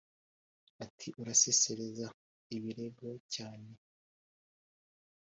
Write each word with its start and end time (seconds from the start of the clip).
Ati: 0.83 1.07
"Urasesereza 1.21 2.07
ibirego 2.55 3.07
cyane! 3.33 3.69